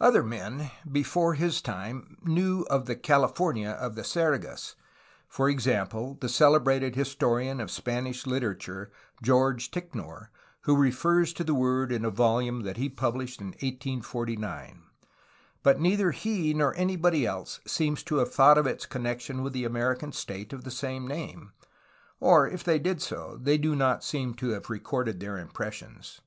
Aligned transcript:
Other 0.00 0.22
men 0.22 0.70
before 0.92 1.34
his 1.34 1.60
time 1.60 2.18
knew 2.22 2.62
of 2.70 2.86
the 2.86 2.94
"California" 2.94 3.70
of 3.70 3.96
the 3.96 4.04
Sergas,— 4.04 4.76
for 5.28 5.50
example, 5.50 6.16
the 6.20 6.28
celebrated 6.28 6.94
historian 6.94 7.58
of 7.60 7.72
Spanish 7.72 8.26
literature 8.28 8.92
George 9.24 9.72
Ticknor, 9.72 10.30
who 10.60 10.76
refers 10.76 11.32
to 11.32 11.42
the 11.42 11.52
word 11.52 11.90
in 11.90 12.04
a 12.04 12.10
volume 12.10 12.62
that 12.62 12.76
he 12.76 12.88
pubhshed 12.88 13.40
in 13.40 13.48
1849,— 13.48 14.84
^but 15.64 15.80
neither 15.80 16.12
he 16.12 16.54
nor 16.54 16.72
anybody 16.76 17.26
else 17.26 17.58
seems 17.66 18.04
to 18.04 18.18
have 18.18 18.32
thought 18.32 18.58
of 18.58 18.68
its 18.68 18.86
connection 18.86 19.42
with 19.42 19.52
the 19.52 19.64
Amer 19.64 19.96
ican 19.96 20.14
state 20.14 20.52
of 20.52 20.62
the 20.62 20.70
same 20.70 21.08
name, 21.08 21.50
or, 22.20 22.46
if 22.46 22.62
they 22.62 22.78
did 22.78 23.02
so, 23.02 23.36
they 23.42 23.58
do 23.58 23.74
not 23.74 24.04
seem 24.04 24.32
to 24.34 24.50
have 24.50 24.70
recorded 24.70 25.18
their 25.18 25.36
impressions. 25.36 26.20